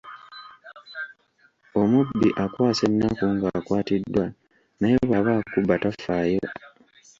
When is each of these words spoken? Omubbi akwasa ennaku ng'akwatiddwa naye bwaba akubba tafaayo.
Omubbi 1.81 2.27
akwasa 2.43 2.83
ennaku 2.89 3.25
ng'akwatiddwa 3.35 4.25
naye 4.79 4.95
bwaba 5.05 5.31
akubba 5.41 5.75
tafaayo. 5.83 6.41